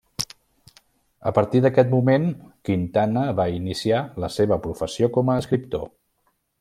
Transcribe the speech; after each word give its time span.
A 1.31 1.33
partir 1.37 1.59
d'aquest 1.65 1.91
moment, 1.91 2.25
Quintana 2.69 3.27
va 3.41 3.45
iniciar 3.59 4.01
la 4.25 4.31
seva 4.37 4.59
professió 4.65 5.11
com 5.19 5.31
a 5.31 5.37
escriptor. 5.45 5.87